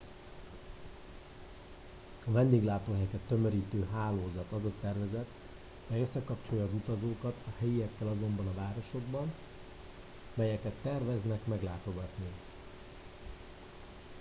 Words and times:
a 2.27 2.31
vendéglátóhelyeket 2.31 3.19
tömörítő 3.19 3.87
hálózat 3.93 4.51
az 4.51 4.65
a 4.65 4.71
szervezet 4.81 5.27
mely 5.87 6.01
összekapcsolja 6.01 6.63
az 6.63 6.73
utazókat 6.73 7.33
a 7.47 7.49
helyiekkel 7.59 8.07
azokban 8.07 8.47
a 8.47 8.53
városokban 8.61 9.33
melyeket 10.35 10.73
terveznek 10.83 11.45
meglátogatni 11.47 12.29